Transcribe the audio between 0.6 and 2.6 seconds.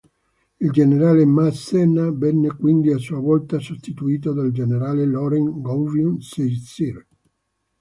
generale Masséna venne